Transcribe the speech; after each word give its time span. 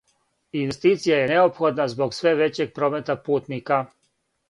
Инвестиција 0.61 1.19
је 1.19 1.27
неопходна 1.33 1.87
због 1.93 2.19
све 2.23 2.35
већег 2.43 2.75
промета 2.81 3.21
путника. 3.31 3.83